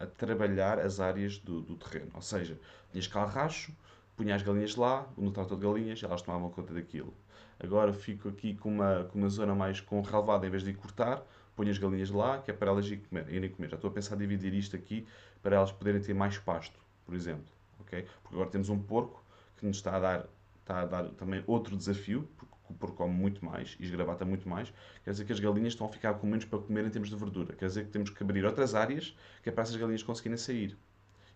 a, 0.00 0.06
trabalhar 0.06 0.78
as 0.78 1.00
áreas 1.00 1.38
do, 1.38 1.60
do, 1.60 1.76
terreno. 1.76 2.10
Ou 2.14 2.22
seja, 2.22 2.58
tinhas 2.90 3.06
calracho, 3.06 3.72
punha 4.16 4.34
as 4.34 4.42
galinhas 4.42 4.76
lá, 4.76 5.06
no 5.16 5.30
trator 5.30 5.58
de 5.58 5.66
galinhas, 5.66 6.02
elas 6.02 6.22
tomavam 6.22 6.50
conta 6.50 6.72
daquilo. 6.72 7.12
Agora 7.58 7.92
fico 7.92 8.28
aqui 8.28 8.54
com 8.54 8.70
uma, 8.70 9.04
com 9.04 9.18
uma 9.18 9.28
zona 9.28 9.54
mais 9.54 9.80
com 9.80 10.00
relevada, 10.00 10.46
em 10.46 10.50
vez 10.50 10.62
de 10.62 10.70
ir 10.70 10.74
cortar, 10.74 11.22
ponho 11.54 11.70
as 11.70 11.78
galinhas 11.78 12.10
lá, 12.10 12.38
que 12.38 12.50
é 12.50 12.54
para 12.54 12.70
elas 12.70 12.86
irem 12.86 13.00
comer. 13.00 13.28
Irem 13.28 13.50
comer. 13.50 13.70
Já 13.70 13.76
estou 13.76 13.90
a 13.90 13.92
pensar 13.92 14.16
em 14.16 14.18
dividir 14.18 14.54
isto 14.54 14.76
aqui 14.76 15.06
para 15.42 15.56
elas 15.56 15.72
poderem 15.72 16.00
ter 16.00 16.14
mais 16.14 16.38
pasto, 16.38 16.78
por 17.04 17.14
exemplo. 17.14 17.44
Okay? 17.80 18.06
Porque 18.22 18.34
agora 18.34 18.50
temos 18.50 18.68
um 18.68 18.80
porco 18.80 19.22
que 19.58 19.66
nos 19.66 19.76
está 19.76 19.96
a 19.96 20.00
dar, 20.00 20.26
está 20.60 20.80
a 20.80 20.86
dar 20.86 21.04
também 21.10 21.42
outro 21.46 21.76
desafio, 21.76 22.28
porque 22.36 22.51
porco 22.74 22.96
come 22.96 23.14
muito 23.14 23.44
mais 23.44 23.76
e 23.78 23.84
esgravata 23.84 24.24
muito 24.24 24.48
mais, 24.48 24.72
quer 25.04 25.10
dizer 25.10 25.24
que 25.24 25.32
as 25.32 25.40
galinhas 25.40 25.72
estão 25.72 25.86
a 25.86 25.90
ficar 25.90 26.14
com 26.14 26.26
menos 26.26 26.44
para 26.44 26.58
comer 26.58 26.84
em 26.84 26.90
termos 26.90 27.10
de 27.10 27.16
verdura. 27.16 27.54
Quer 27.54 27.66
dizer 27.66 27.84
que 27.84 27.90
temos 27.90 28.10
que 28.10 28.22
abrir 28.22 28.44
outras 28.44 28.74
áreas 28.74 29.16
que 29.42 29.48
é 29.48 29.52
para 29.52 29.62
essas 29.62 29.76
galinhas 29.76 30.02
conseguirem 30.02 30.38
sair 30.38 30.76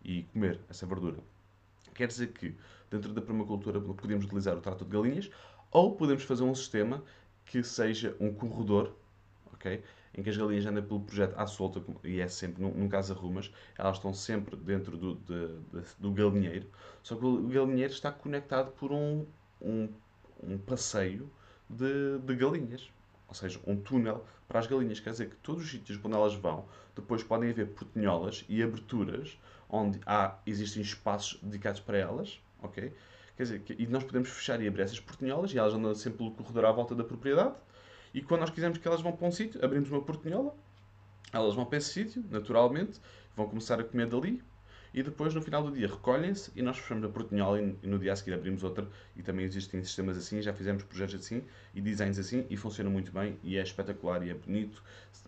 e 0.05 0.23
comer 0.33 0.61
essa 0.69 0.87
verdura. 0.87 1.19
Quer 1.95 2.09
dizer 2.09 2.29
que 2.29 2.55
dentro 2.91 3.13
da 3.13 3.23
permacultura 3.23 3.81
podemos 3.81 4.25
utilizar 4.25 4.57
o 4.57 4.61
trato 4.61 4.85
de 4.85 4.91
galinhas 4.91 5.31
ou 5.71 5.97
podemos 5.97 6.23
fazer 6.23 6.43
um 6.43 6.55
sistema 6.55 7.03
que 7.45 7.63
seja 7.63 8.17
um 8.21 8.33
corredor, 8.33 8.95
ok? 9.53 9.83
em 10.17 10.23
que 10.23 10.31
as 10.31 10.37
galinhas 10.37 10.65
andam 10.65 10.83
pelo 10.83 11.01
projeto 11.01 11.35
à 11.37 11.47
solta, 11.47 11.83
e 12.03 12.21
é 12.21 12.29
sempre, 12.29 12.63
num, 12.63 12.89
caso 12.89 13.13
arrumas, 13.13 13.53
elas 13.77 13.99
estão 13.99 14.15
sempre 14.15 14.57
dentro 14.57 14.97
do, 14.97 15.15
de, 15.17 15.49
de, 15.73 15.87
do 15.99 16.11
galinheiro, 16.11 16.67
só 17.03 17.15
que 17.15 17.25
o 17.25 17.47
galinheiro 17.49 17.93
está 17.93 18.11
conectado 18.11 18.73
por 18.73 18.93
um, 18.93 19.27
um, 19.61 19.89
um 20.43 20.59
passeio 20.59 21.31
de, 21.69 22.19
de 22.19 22.35
galinhas, 22.37 22.91
ou 23.29 23.35
seja, 23.35 23.61
um 23.67 23.77
túnel 23.77 24.25
para 24.49 24.61
as 24.61 24.67
galinhas. 24.67 25.01
Quer 25.01 25.11
dizer 25.11 25.31
que 25.31 25.37
todos 25.37 25.65
os 25.65 25.71
sítios 25.71 25.99
onde 26.03 26.15
elas 26.15 26.35
vão, 26.35 26.65
depois 26.95 27.23
podem 27.23 27.51
haver 27.51 27.69
portinholas 27.69 28.45
e 28.49 28.63
aberturas 28.63 29.39
onde 29.69 30.01
há, 30.07 30.39
existem 30.47 30.83
espaços 30.83 31.39
dedicados 31.43 31.81
para 31.81 31.99
elas, 31.99 32.41
ok? 32.63 32.93
Quer 33.37 33.43
dizer, 33.43 33.61
que, 33.61 33.75
e 33.79 33.87
nós 33.87 34.05
podemos 34.05 34.29
fechar 34.31 34.61
e 34.63 34.69
abrir 34.69 34.83
essas 34.83 35.01
portinholas 35.01 35.53
e 35.53 35.59
elas 35.59 35.75
andam 35.75 35.95
sempre 35.95 36.19
pelo 36.19 36.31
corredor 36.31 36.65
à 36.65 36.73
volta 36.73 36.95
da 36.95 37.05
propriedade. 37.05 37.55
E 38.15 38.23
quando 38.23 38.41
nós 38.41 38.51
quisermos 38.51 38.79
que 38.79 38.89
elas 38.89 39.03
vão 39.03 39.13
para 39.13 39.27
um 39.27 39.31
sítio, 39.31 39.63
abrimos 39.63 39.91
uma 39.91 40.01
portinhola, 40.01 40.55
elas 41.33 41.55
vão 41.55 41.67
para 41.67 41.77
esse 41.77 41.91
sítio, 41.91 42.25
naturalmente, 42.31 42.99
vão 43.37 43.47
começar 43.47 43.79
a 43.79 43.85
comer 43.85 44.07
dali, 44.07 44.43
e 44.93 45.03
depois 45.03 45.35
no 45.35 45.43
final 45.43 45.63
do 45.63 45.73
dia 45.73 45.87
recolhem-se 45.87 46.51
e 46.55 46.63
nós 46.63 46.79
fechamos 46.79 47.05
a 47.05 47.09
portinhola 47.09 47.61
e, 47.61 47.87
no 47.87 47.99
dia 47.99 48.13
a 48.13 48.17
seguir 48.17 48.35
abrimos 48.35 48.63
outra 48.63 48.89
e 49.15 49.23
também 49.23 49.45
existem 49.45 49.83
sistemas 49.83 50.17
assim, 50.17 50.41
já 50.43 50.53
fizemos 50.53 50.83
projetos 50.85 51.15
assim 51.17 51.43
e 51.75 51.81
designs 51.81 52.19
assim 52.19 52.47
e 52.49 52.57
funciona 52.57 52.91
muito 52.91 53.13
bem 53.13 53.39
e 53.43 53.57
é 53.57 53.63
espetacular 53.63 54.23
e 54.23 54.31
é 54.31 54.35
bonito 54.35 54.83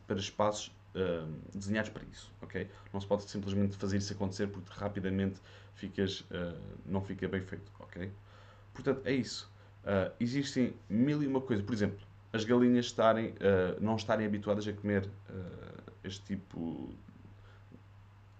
para 0.06 0.18
espaços 0.18 0.72
uh, 0.94 1.28
desenhados 1.54 1.90
para 1.90 2.02
isso, 2.04 2.32
ok? 2.42 2.68
Não 2.92 3.00
se 3.00 3.06
pode 3.06 3.22
simplesmente 3.24 3.76
fazer 3.76 3.98
isso 3.98 4.12
acontecer 4.12 4.48
porque 4.48 4.70
rapidamente 4.72 5.40
ficas, 5.74 6.20
uh, 6.20 6.58
não 6.86 7.00
fica 7.00 7.28
bem 7.28 7.42
feito, 7.42 7.70
ok? 7.78 8.10
Portanto, 8.72 9.02
é 9.04 9.12
isso. 9.12 9.50
Uh, 9.84 10.12
existem 10.20 10.74
mil 10.88 11.22
e 11.22 11.26
uma 11.26 11.40
coisas, 11.40 11.64
por 11.64 11.72
exemplo, 11.72 11.98
as 12.32 12.44
galinhas 12.44 12.86
estarem, 12.86 13.34
não 13.80 13.96
estarem 13.96 14.26
habituadas 14.26 14.68
a 14.68 14.72
comer 14.74 15.08
este 16.04 16.36
tipo 16.36 16.94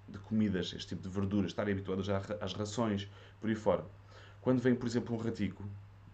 de 0.09 0.19
comidas, 0.19 0.73
este 0.73 0.89
tipo 0.89 1.03
de 1.03 1.09
verduras, 1.09 1.51
estarem 1.51 1.73
habituadas 1.73 2.09
às 2.41 2.53
rações, 2.53 3.09
por 3.41 3.49
aí 3.49 3.55
fora. 3.55 3.85
Quando 4.41 4.61
vem, 4.61 4.75
por 4.75 4.87
exemplo, 4.87 5.15
um 5.15 5.19
ratico, 5.19 5.65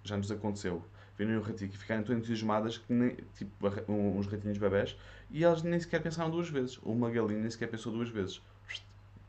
já 0.02 0.16
nos 0.16 0.30
aconteceu, 0.30 0.84
verem 1.16 1.36
um 1.36 1.40
ratico 1.40 1.74
e 1.74 1.78
ficarem 1.78 2.02
tão 2.02 2.16
entusiasmadas 2.16 2.78
que 2.78 2.92
nem, 2.92 3.16
tipo 3.34 3.52
uns 3.88 4.26
ratinhos 4.26 4.58
bebés 4.58 4.96
e 5.30 5.44
elas 5.44 5.62
nem 5.62 5.78
sequer 5.78 6.02
pensaram 6.02 6.30
duas 6.30 6.48
vezes. 6.48 6.78
Ou 6.82 6.92
uma 6.92 7.10
galinha 7.10 7.40
nem 7.40 7.50
sequer 7.50 7.68
pensou 7.68 7.92
duas 7.92 8.08
vezes. 8.08 8.42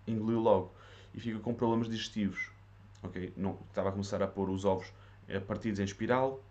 Engoliu 0.07 0.39
logo. 0.39 0.73
E 1.13 1.19
fica 1.19 1.39
com 1.39 1.53
problemas 1.53 1.87
digestivos. 1.87 2.49
ok 3.01 3.33
Não, 3.37 3.59
estava 3.69 3.89
a 3.89 3.91
começar 3.91 4.21
a 4.21 4.27
pôr 4.27 4.49
os 4.49 4.65
ovos 4.65 4.91
partidos 5.47 5.79
em 5.79 5.83
espiral, 5.83 6.43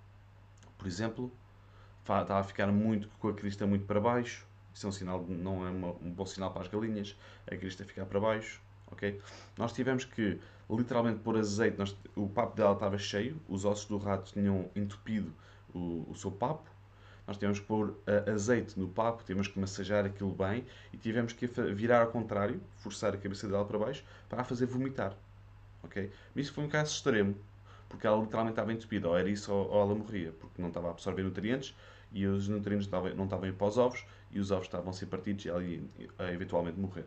por 0.79 0.87
exemplo. 0.87 1.33
Estava 2.01 2.41
a 2.41 2.45
ficar 2.45 2.71
muito 2.71 3.09
com 3.19 3.29
a 3.29 3.35
crista 3.35 3.67
muito 3.67 3.87
para 3.87 4.01
baixo. 4.01 4.47
Isso 4.75 4.87
é 4.87 4.89
um 4.89 4.93
sinal, 4.93 5.25
não 5.29 5.65
é 5.65 5.71
uma, 5.71 5.89
um 6.03 6.11
bom 6.11 6.27
sinal 6.27 6.51
para 6.51 6.63
as 6.63 6.69
galinhas. 6.69 7.17
A 7.47 7.57
crista 7.57 7.85
ficar 7.85 8.05
para 8.07 8.19
baixo. 8.19 8.61
ok 8.91 9.21
Nós 9.57 9.73
tivemos 9.73 10.05
que 10.05 10.41
literalmente 10.69 11.21
pôr 11.21 11.39
azeite. 11.39 11.79
Nós, 11.79 11.97
o 12.17 12.29
papo 12.29 12.57
dela 12.57 12.73
estava 12.73 12.99
cheio, 12.99 13.41
os 13.49 13.65
ossos 13.65 13.87
do 13.87 13.97
rato 13.99 14.33
tinham 14.33 14.69
entupido 14.75 15.33
o, 15.73 16.07
o 16.11 16.15
seu 16.17 16.31
papo. 16.31 16.69
Nós 17.27 17.37
tivemos 17.37 17.61
que 17.61 17.67
pôr 17.67 17.91
uh, 17.91 18.31
azeite 18.35 18.79
no 18.79 18.89
papo, 18.89 19.23
tivemos 19.25 19.49
que 19.49 19.59
massajar 19.59 20.05
aquilo 20.05 20.33
bem 20.33 20.67
e 20.93 20.97
tivemos 20.97 21.33
que 21.33 21.47
virar 21.73 22.03
ao 22.03 22.09
contrário, 22.09 22.61
forçar 22.77 23.15
a 23.15 23.17
cabeça 23.17 23.49
dela 23.49 23.65
para 23.65 23.79
baixo, 23.79 24.05
para 24.29 24.43
a 24.43 24.45
fazer 24.45 24.67
vomitar. 24.67 25.17
ok 25.83 26.11
Mas 26.35 26.47
isso 26.47 26.55
foi 26.55 26.65
um 26.65 26.69
caso 26.69 26.93
extremo, 26.93 27.35
porque 27.89 28.07
ela 28.07 28.21
literalmente 28.21 28.53
estava 28.53 28.73
entupida, 28.75 29.09
ou 29.09 29.17
era 29.17 29.31
isso 29.31 29.51
ou, 29.51 29.71
ou 29.71 29.83
ela 29.83 29.95
morria, 29.95 30.33
porque 30.39 30.61
não 30.61 30.69
estava 30.69 30.89
a 30.89 30.91
absorver 30.91 31.23
nutrientes 31.23 31.75
e 32.15 32.27
os 32.27 32.49
nutrientes 32.49 32.87
não 32.87 33.01
estavam, 33.01 33.25
estavam 33.25 33.49
indo 33.49 33.57
para 33.57 33.67
os 33.67 33.77
ovos 33.77 34.07
e 34.31 34.39
os 34.39 34.53
ovos 34.53 34.67
estavam 34.67 34.91
a 34.91 34.93
ser 34.93 35.07
partidos 35.07 35.45
e 35.45 35.49
ela 35.49 35.63
ia, 35.63 35.83
ia 35.99 36.33
eventualmente 36.33 36.79
morrer. 36.79 37.07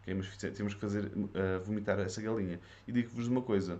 Okay? 0.00 0.14
Mas 0.14 0.36
temos 0.36 0.72
que 0.74 0.80
fazer 0.80 1.04
uh, 1.04 1.62
vomitar 1.62 1.98
essa 2.00 2.20
galinha. 2.22 2.58
E 2.86 2.92
digo-vos 2.92 3.28
uma 3.28 3.42
coisa, 3.42 3.78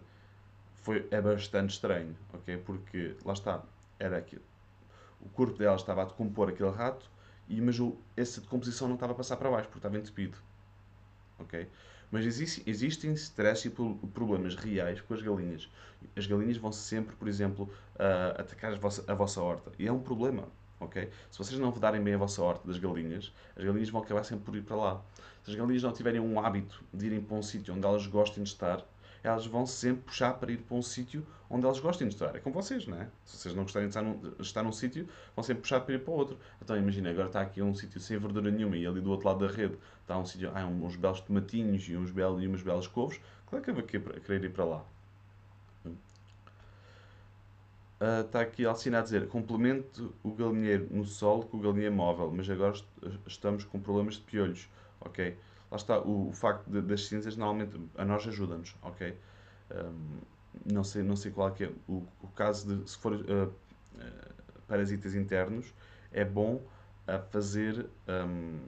foi, 0.82 1.08
é 1.10 1.20
bastante 1.20 1.70
estranho, 1.70 2.14
ok? 2.34 2.58
Porque, 2.58 3.16
lá 3.24 3.32
está, 3.32 3.62
era 3.98 4.18
aquilo. 4.18 4.42
O 5.22 5.28
corpo 5.30 5.58
dela 5.58 5.76
estava 5.76 6.02
a 6.02 6.04
decompor 6.04 6.50
aquele 6.50 6.70
rato, 6.70 7.10
e, 7.48 7.60
mas 7.62 7.80
o, 7.80 7.96
essa 8.14 8.42
decomposição 8.42 8.86
não 8.88 8.94
estava 8.94 9.12
a 9.12 9.16
passar 9.16 9.38
para 9.38 9.50
baixo, 9.50 9.68
porque 9.68 9.78
estava 9.78 9.96
entupido. 9.96 10.36
Ok? 11.38 11.66
Mas 12.10 12.24
existe, 12.26 12.62
existem 12.66 13.12
stress 13.12 13.68
e 13.68 13.70
problemas 13.70 14.54
reais 14.54 15.00
com 15.00 15.14
as 15.14 15.22
galinhas. 15.22 15.70
As 16.16 16.26
galinhas 16.26 16.56
vão 16.56 16.72
sempre, 16.72 17.14
por 17.16 17.26
exemplo, 17.26 17.70
uh, 17.96 18.40
atacar 18.40 18.72
a 18.72 18.78
vossa, 18.78 19.04
a 19.10 19.14
vossa 19.14 19.42
horta. 19.42 19.72
E 19.78 19.86
é 19.86 19.92
um 19.92 20.00
problema 20.00 20.48
ok? 20.80 21.08
Se 21.30 21.38
vocês 21.38 21.58
não 21.58 21.70
darem 21.72 22.02
bem 22.02 22.14
a 22.14 22.18
vossa 22.18 22.42
horta 22.42 22.66
das 22.66 22.78
galinhas, 22.78 23.32
as 23.56 23.64
galinhas 23.64 23.90
vão 23.90 24.02
acabar 24.02 24.24
sempre 24.24 24.44
por 24.44 24.56
ir 24.56 24.62
para 24.62 24.76
lá. 24.76 25.02
Se 25.44 25.50
as 25.50 25.56
galinhas 25.56 25.82
não 25.82 25.92
tiverem 25.92 26.20
um 26.20 26.40
hábito 26.40 26.82
de 26.92 27.06
irem 27.06 27.20
para 27.20 27.36
um 27.36 27.42
sítio 27.42 27.74
onde 27.74 27.86
elas 27.86 28.06
gostem 28.06 28.42
de 28.42 28.48
estar, 28.48 28.84
elas 29.22 29.46
vão 29.46 29.66
sempre 29.66 30.02
puxar 30.02 30.34
para 30.34 30.52
ir 30.52 30.58
para 30.58 30.76
um 30.76 30.82
sítio 30.82 31.26
onde 31.50 31.64
elas 31.64 31.80
gostem 31.80 32.08
de 32.08 32.14
estar. 32.14 32.34
É 32.36 32.38
com 32.38 32.52
vocês, 32.52 32.86
não 32.86 33.00
é? 33.00 33.08
Se 33.24 33.36
vocês 33.36 33.54
não 33.54 33.62
gostarem 33.62 33.88
de 33.88 33.90
estar 33.90 34.02
num, 34.02 34.32
estar 34.40 34.62
num 34.62 34.72
sítio, 34.72 35.08
vão 35.34 35.42
sempre 35.42 35.62
puxar 35.62 35.80
para 35.80 35.94
ir 35.94 36.04
para 36.04 36.12
outro. 36.12 36.38
Então 36.62 36.76
imagina, 36.76 37.10
agora 37.10 37.28
está 37.28 37.40
aqui 37.40 37.62
um 37.62 37.74
sítio 37.74 38.00
sem 38.00 38.18
verdura 38.18 38.50
nenhuma 38.50 38.76
e 38.76 38.86
ali 38.86 39.00
do 39.00 39.10
outro 39.10 39.26
lado 39.26 39.46
da 39.46 39.52
rede 39.52 39.76
está 40.02 40.18
um 40.18 40.24
sítio, 40.24 40.50
ah, 40.54 40.66
uns 40.66 40.96
belos 40.96 41.20
tomatinhos 41.20 41.88
e 41.88 41.96
uns 41.96 42.10
belos, 42.10 42.42
e 42.42 42.46
umas 42.46 42.62
belas 42.62 42.86
couves, 42.86 43.20
claro 43.46 43.64
que 43.64 43.70
eu 43.70 43.74
vou 43.74 43.82
querer 43.82 44.44
ir 44.44 44.52
para 44.52 44.64
lá. 44.64 44.84
Uh, 48.00 48.24
está 48.24 48.42
aqui 48.42 48.64
Alcina 48.64 49.00
a 49.00 49.02
dizer: 49.02 49.26
complemento 49.26 50.14
o 50.22 50.30
galinheiro 50.30 50.86
no 50.90 51.04
solo 51.04 51.44
com 51.44 51.56
o 51.56 51.60
galinheiro 51.60 51.94
móvel, 51.94 52.30
mas 52.32 52.48
agora 52.48 52.72
est 52.72 52.86
estamos 53.26 53.64
com 53.64 53.80
problemas 53.80 54.14
de 54.14 54.20
piolhos. 54.20 54.68
Ok? 55.00 55.36
Lá 55.70 55.76
está, 55.76 55.98
o, 55.98 56.28
o 56.28 56.32
facto 56.32 56.68
de, 56.70 56.80
das 56.80 57.06
cinzas 57.06 57.36
normalmente 57.36 57.76
a 57.96 58.04
nós 58.04 58.26
ajuda-nos. 58.26 58.76
Ok? 58.82 59.16
Um, 59.70 60.20
não, 60.72 60.84
sei, 60.84 61.02
não 61.02 61.16
sei 61.16 61.32
qual 61.32 61.48
é, 61.48 61.64
é 61.64 61.70
o, 61.88 62.04
o, 62.22 62.28
caso 62.36 62.76
de 62.76 62.88
se 62.88 62.96
for 62.96 63.12
uh, 63.12 63.18
uh, 63.18 63.52
parasitas 64.68 65.14
internos, 65.14 65.74
é 66.12 66.24
bom 66.24 66.62
a 67.06 67.18
fazer, 67.18 67.86
um, 68.08 68.58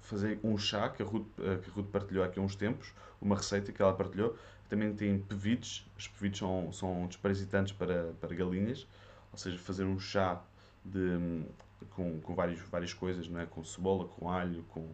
fazer 0.00 0.40
um 0.42 0.56
chá 0.56 0.88
que 0.88 1.02
a, 1.02 1.06
Ruth, 1.06 1.26
que 1.34 1.70
a 1.70 1.72
Ruth 1.74 1.90
partilhou 1.90 2.24
aqui 2.24 2.38
há 2.38 2.42
uns 2.42 2.56
tempos, 2.56 2.92
uma 3.20 3.36
receita 3.36 3.72
que 3.72 3.82
ela 3.82 3.92
partilhou, 3.92 4.36
também 4.72 4.94
tem 4.94 5.18
pevides. 5.18 5.86
Os 5.98 6.08
pevides 6.08 6.38
são, 6.38 6.72
são 6.72 7.06
desparasitantes 7.06 7.74
para, 7.74 8.14
para 8.18 8.34
galinhas. 8.34 8.86
Ou 9.30 9.36
seja, 9.36 9.58
fazer 9.58 9.84
um 9.84 10.00
chá 10.00 10.42
de, 10.82 11.44
com, 11.90 12.18
com 12.20 12.34
vários, 12.34 12.58
várias 12.60 12.94
coisas, 12.94 13.28
não 13.28 13.38
é? 13.38 13.44
com 13.44 13.62
cebola, 13.62 14.08
com 14.08 14.30
alho, 14.30 14.64
com 14.70 14.88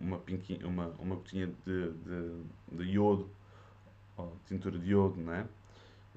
uma, 0.00 0.18
pinquinha, 0.18 0.66
uma, 0.66 0.88
uma 0.98 1.16
gotinha 1.16 1.48
de, 1.66 1.92
de, 1.92 2.42
de 2.72 2.84
iodo, 2.92 3.30
tintura 4.46 4.78
de 4.78 4.90
iodo, 4.90 5.20
não 5.20 5.34
é? 5.34 5.46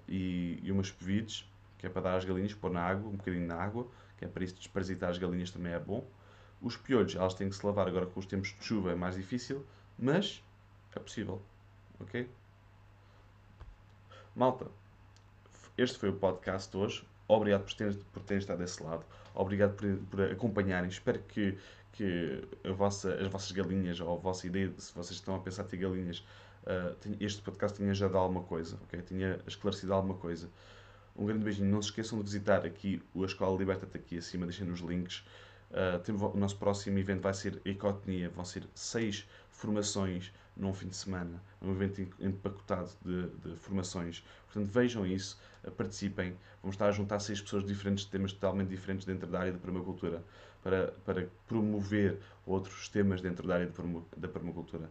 e, 0.07 0.59
e 0.63 0.71
umas 0.71 0.89
pevides, 0.89 1.45
que 1.77 1.85
é 1.85 1.89
para 1.89 2.03
dar 2.03 2.15
às 2.15 2.23
galinhas, 2.23 2.53
pôr 2.53 2.71
na 2.71 2.81
água, 2.81 3.09
um 3.09 3.17
bocadinho 3.17 3.47
na 3.47 3.55
água, 3.55 3.85
que 4.17 4.23
é 4.23 4.27
para 4.29 4.45
isso 4.45 4.55
desparasitar 4.55 5.09
as 5.09 5.17
galinhas 5.17 5.51
também 5.51 5.73
é 5.73 5.79
bom. 5.79 6.07
Os 6.61 6.77
piolhos, 6.77 7.15
elas 7.15 7.33
têm 7.33 7.49
que 7.49 7.55
se 7.55 7.65
lavar 7.65 7.85
agora 7.87 8.05
com 8.05 8.19
os 8.19 8.25
tempos 8.25 8.55
de 8.57 8.63
chuva, 8.63 8.91
é 8.91 8.95
mais 8.95 9.15
difícil, 9.15 9.65
mas 9.99 10.41
é 10.95 10.99
possível. 10.99 11.41
Ok? 11.99 12.29
Malta, 14.35 14.65
este 15.77 15.99
foi 15.99 16.09
o 16.09 16.13
podcast 16.13 16.71
de 16.71 16.77
hoje. 16.77 17.07
Obrigado 17.27 17.65
por 17.65 17.73
terem, 17.73 17.93
por 18.11 18.23
terem 18.23 18.39
estado 18.39 18.57
desse 18.57 18.81
lado. 18.81 19.05
Obrigado 19.35 19.75
por, 19.75 19.95
por 20.09 20.21
acompanharem. 20.23 20.89
Espero 20.89 21.19
que, 21.19 21.55
que 21.91 22.43
vossa, 22.75 23.13
as 23.13 23.27
vossas 23.27 23.51
galinhas, 23.51 23.99
ou 23.99 24.11
a 24.11 24.17
vossa 24.17 24.47
ideia, 24.47 24.73
se 24.79 24.91
vocês 24.91 25.19
estão 25.19 25.35
a 25.35 25.39
pensar 25.39 25.65
em 25.65 25.67
ter 25.67 25.77
galinhas, 25.77 26.25
uh, 26.63 26.97
este 27.19 27.43
podcast 27.43 27.77
tenha 27.77 27.93
já 27.93 28.07
dado 28.07 28.17
alguma 28.17 28.41
coisa, 28.41 28.79
ok? 28.83 29.03
Tenha 29.03 29.39
esclarecido 29.45 29.93
alguma 29.93 30.15
coisa. 30.15 30.49
Um 31.15 31.27
grande 31.27 31.43
beijinho. 31.43 31.69
Não 31.69 31.81
se 31.83 31.89
esqueçam 31.89 32.17
de 32.17 32.25
visitar 32.25 32.65
aqui 32.65 33.03
a 33.15 33.25
Escola 33.25 33.55
Liberta-te 33.55 33.95
aqui 33.95 34.17
acima, 34.17 34.47
deixem 34.47 34.67
os 34.71 34.79
links. 34.79 35.23
Uh, 35.69 36.25
o 36.33 36.37
nosso 36.37 36.57
próximo 36.57 36.97
evento 36.97 37.21
vai 37.21 37.35
ser 37.35 37.61
Ecotonia. 37.63 38.31
Vão 38.31 38.43
ser 38.43 38.63
seis 38.73 39.29
formações 39.51 40.33
num 40.55 40.73
fim 40.73 40.87
de 40.87 40.95
semana, 40.95 41.41
um 41.61 41.71
evento 41.71 42.01
empacotado 42.19 42.89
de, 43.03 43.27
de, 43.29 43.55
formações. 43.57 44.23
Portanto, 44.45 44.71
vejam 44.71 45.05
isso, 45.05 45.39
eh, 45.63 45.69
participem. 45.71 46.37
Vamos 46.61 46.75
estar 46.75 46.87
a 46.87 46.91
juntar 46.91 47.19
seis 47.19 47.41
pessoas 47.41 47.63
de 47.63 47.73
diferentes 47.73 48.05
temas 48.05 48.33
totalmente 48.33 48.69
diferentes 48.69 49.05
dentro 49.05 49.27
da 49.27 49.39
área 49.39 49.51
da 49.51 49.59
permacultura 49.59 50.23
para, 50.61 50.93
para 51.05 51.27
promover 51.47 52.19
outros 52.45 52.87
temas 52.89 53.21
dentro 53.21 53.47
da 53.47 53.55
área 53.55 53.71
da 54.17 54.27
permacultura. 54.27 54.89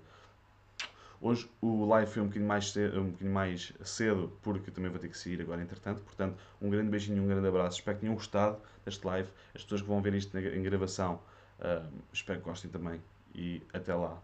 Hoje 1.21 1.49
o 1.61 1.87
live 1.87 2.11
foi 2.11 2.21
um 2.21 2.27
bocadinho, 2.27 2.49
mais 2.49 2.73
cedo, 2.73 3.01
um 3.01 3.07
bocadinho 3.07 3.33
mais 3.33 3.73
cedo, 3.85 4.37
porque 4.43 4.73
também 4.73 4.91
vou 4.91 4.99
ter 4.99 5.09
que 5.09 5.17
sair 5.17 5.41
agora, 5.41 5.63
entretanto. 5.63 6.03
Portanto, 6.03 6.37
um 6.61 6.69
grande 6.69 6.91
beijinho 6.91 7.23
um 7.23 7.29
grande 7.29 7.47
abraço. 7.47 7.79
Espero 7.79 7.97
que 7.97 8.01
tenham 8.01 8.17
gostado 8.17 8.59
deste 8.85 9.07
live. 9.07 9.29
As 9.55 9.63
pessoas 9.63 9.83
que 9.83 9.87
vão 9.87 10.03
ver 10.03 10.15
isto 10.15 10.37
em 10.37 10.63
gravação, 10.65 11.21
uh, 11.61 11.89
espero 12.13 12.41
que 12.41 12.45
gostem 12.45 12.69
também. 12.69 13.01
E 13.33 13.63
até 13.73 13.95
lá. 13.95 14.21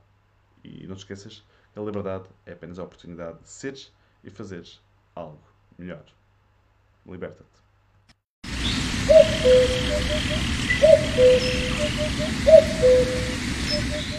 E 0.65 0.87
não 0.87 0.95
te 0.95 1.01
esqueças 1.01 1.45
que 1.73 1.79
a 1.79 1.83
liberdade 1.83 2.29
é 2.47 2.53
apenas 2.53 2.79
a 2.79 2.85
oportunidade 2.85 3.39
de 3.41 3.49
seres 3.49 3.93
e 4.23 4.31
fazeres 4.31 4.81
algo 5.15 5.43
melhor. 5.79 6.05
Liberta-te. 7.07 7.49